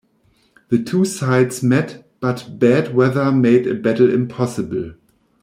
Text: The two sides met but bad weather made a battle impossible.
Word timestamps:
The 0.69 0.81
two 0.81 1.05
sides 1.05 1.61
met 1.61 2.07
but 2.19 2.57
bad 2.57 2.95
weather 2.95 3.31
made 3.31 3.67
a 3.67 3.75
battle 3.75 4.11
impossible. 4.11 4.93